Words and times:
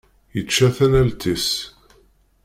Yečča 0.35 0.67
tanalt-is. 0.75 1.47